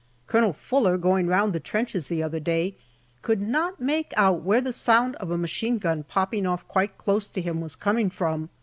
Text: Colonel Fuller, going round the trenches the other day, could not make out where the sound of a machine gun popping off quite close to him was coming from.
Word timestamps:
Colonel 0.25 0.51
Fuller, 0.51 0.97
going 0.97 1.27
round 1.27 1.53
the 1.53 1.59
trenches 1.59 2.07
the 2.07 2.23
other 2.23 2.39
day, 2.39 2.75
could 3.21 3.39
not 3.43 3.79
make 3.79 4.13
out 4.17 4.41
where 4.41 4.59
the 4.59 4.73
sound 4.73 5.15
of 5.17 5.29
a 5.29 5.37
machine 5.37 5.77
gun 5.77 6.01
popping 6.01 6.47
off 6.47 6.67
quite 6.67 6.97
close 6.97 7.27
to 7.27 7.39
him 7.39 7.61
was 7.61 7.75
coming 7.75 8.09
from. 8.09 8.49